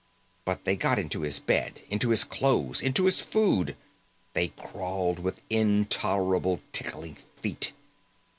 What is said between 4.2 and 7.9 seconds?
They crawled with intolerable tickling feet.